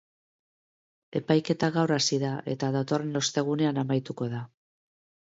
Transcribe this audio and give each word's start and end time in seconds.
Epaiketa 1.19 1.69
gaur 1.75 1.93
hasi 1.97 2.19
da 2.23 2.31
eta 2.53 2.71
datorren 2.77 3.21
ostegunean 3.21 3.79
amaituko 3.83 4.29
da. 4.33 4.41